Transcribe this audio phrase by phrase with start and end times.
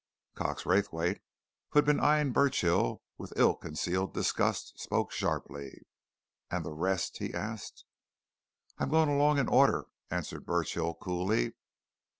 [0.33, 1.21] Cox Raythwaite,
[1.69, 5.83] who had been eyeing Burchill with ill concealed disgust, spoke sharply.
[6.49, 7.85] "And the rest?" he asked.
[8.79, 11.53] "I'm going along in order," answered Burchill coolly.